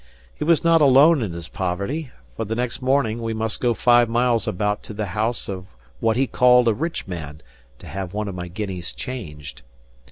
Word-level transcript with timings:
He 0.33 0.43
was 0.43 0.63
not 0.63 0.81
alone 0.81 1.21
in 1.21 1.31
his 1.33 1.47
poverty; 1.47 2.09
for 2.35 2.43
the 2.45 2.55
next 2.55 2.81
morning, 2.81 3.21
we 3.21 3.35
must 3.35 3.59
go 3.61 3.75
five 3.75 4.09
miles 4.09 4.47
about 4.47 4.81
to 4.81 4.95
the 4.95 5.05
house 5.13 5.47
of 5.47 5.67
what 5.99 6.17
he 6.17 6.25
called 6.25 6.67
a 6.67 6.73
rich 6.73 7.05
man 7.07 7.43
to 7.77 7.85
have 7.85 8.11
one 8.11 8.27
of 8.27 8.33
my 8.33 8.47
guineas 8.47 8.93
changed. 8.93 9.61